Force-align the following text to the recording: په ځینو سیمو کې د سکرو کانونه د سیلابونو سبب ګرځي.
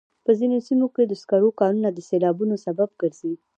په 0.25 0.31
ځینو 0.39 0.57
سیمو 0.67 0.87
کې 0.95 1.03
د 1.05 1.13
سکرو 1.21 1.49
کانونه 1.61 1.89
د 1.91 1.99
سیلابونو 2.09 2.55
سبب 2.65 2.89
ګرځي. 3.01 3.33